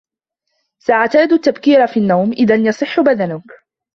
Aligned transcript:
سَأَعْتَادُ 0.79 1.33
التَّبْكِيرَ 1.33 1.87
فِي 1.87 1.99
النَّوْمِ، 1.99 2.31
إِذَنْ 2.41 2.65
يَصِحَّ 2.65 2.99
بَدَنُكَ. 2.99 3.51